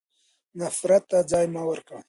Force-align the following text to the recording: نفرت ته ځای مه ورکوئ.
نفرت 0.59 1.03
ته 1.09 1.17
ځای 1.31 1.45
مه 1.53 1.61
ورکوئ. 1.69 1.99